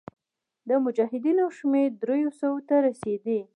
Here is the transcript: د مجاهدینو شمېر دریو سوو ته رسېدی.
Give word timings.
د 0.67 0.69
مجاهدینو 0.85 1.45
شمېر 1.57 1.89
دریو 2.01 2.29
سوو 2.39 2.59
ته 2.67 2.75
رسېدی. 2.87 3.39